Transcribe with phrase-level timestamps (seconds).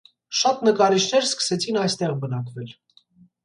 [0.37, 2.77] Շատ նկարիչներ սկսեցին այստեղ բնակվել։